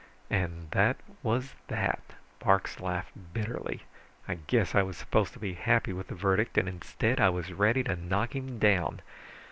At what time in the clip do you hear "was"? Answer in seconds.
1.21-1.53, 4.81-4.97, 7.29-7.53